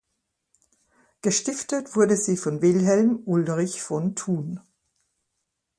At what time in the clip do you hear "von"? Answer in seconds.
2.35-2.63, 3.83-4.15